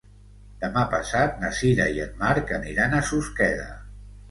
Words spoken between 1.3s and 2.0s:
na Sira